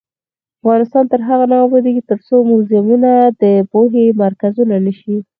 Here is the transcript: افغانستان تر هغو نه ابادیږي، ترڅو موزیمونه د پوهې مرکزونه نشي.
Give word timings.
افغانستان 0.61 1.03
تر 1.11 1.19
هغو 1.27 1.45
نه 1.51 1.57
ابادیږي، 1.65 2.01
ترڅو 2.09 2.35
موزیمونه 2.51 3.11
د 3.41 3.43
پوهې 3.71 4.05
مرکزونه 4.23 4.75
نشي. 4.85 5.15